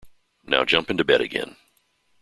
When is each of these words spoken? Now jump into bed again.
Now 0.43 0.65
jump 0.65 0.89
into 0.89 1.03
bed 1.03 1.21
again. 1.21 1.57